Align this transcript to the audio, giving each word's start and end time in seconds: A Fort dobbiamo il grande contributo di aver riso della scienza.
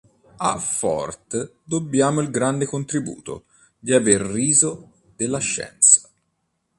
A 0.39 0.57
Fort 0.57 1.37
dobbiamo 1.63 2.21
il 2.21 2.31
grande 2.31 2.65
contributo 2.65 3.43
di 3.77 3.93
aver 3.93 4.21
riso 4.21 4.93
della 5.15 5.37
scienza. 5.37 6.01